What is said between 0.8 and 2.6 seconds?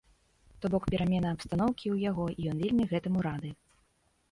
перамена абстаноўкі ў яго і